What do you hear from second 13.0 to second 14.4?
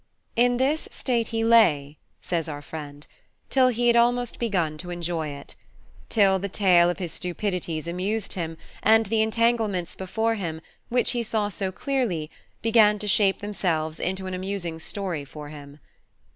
shape themselves into an